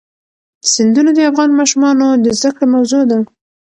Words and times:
سیندونه 0.73 1.11
د 1.13 1.19
افغان 1.31 1.49
ماشومانو 1.59 2.07
د 2.23 2.25
زده 2.39 2.49
کړې 2.55 2.67
موضوع 2.75 3.03
ده. 3.11 3.19